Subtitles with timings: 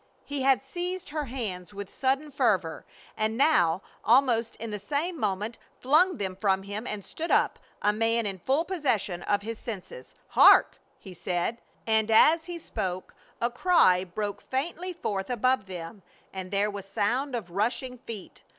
[0.25, 5.59] He had seized her hands with sudden fervor, and now, almost in the same moment,
[5.79, 10.15] flung them from him and stood up, a man in full possession of his senses.
[10.29, 16.01] "Hark!" he said, and as he spoke a cry broke faintly forth above them,
[16.33, 18.41] and there was sound of rushing feet.